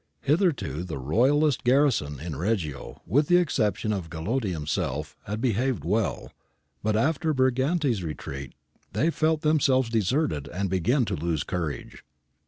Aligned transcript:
Hitherto 0.21 0.83
the 0.83 0.97
Royalist 0.97 1.63
garrison 1.63 2.19
in 2.19 2.35
Reggio 2.35 3.03
with 3.05 3.27
the 3.27 3.37
exception 3.37 3.93
of 3.93 4.09
Gallotti 4.09 4.49
himself 4.51 5.15
had 5.25 5.39
behaved 5.39 5.85
well, 5.85 6.31
but 6.81 6.95
after 6.95 7.35
Briganti's 7.35 8.01
retreat 8.03 8.55
they 8.93 9.11
felt 9.11 9.41
them 9.41 9.59
selves 9.59 9.89
deserted 9.91 10.47
and 10.47 10.71
began 10.71 11.05
to 11.05 11.15
lose 11.15 11.43
courage. 11.43 12.03